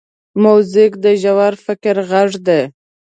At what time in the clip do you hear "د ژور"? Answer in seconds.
1.03-1.53